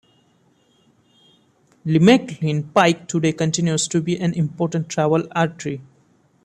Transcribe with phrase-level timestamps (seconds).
[1.85, 5.79] Limekiln Pike today continues to be an important travel artery.